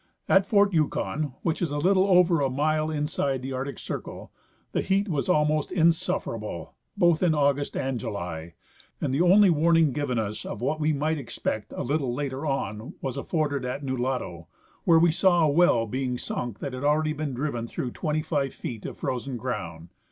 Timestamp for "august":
7.35-7.77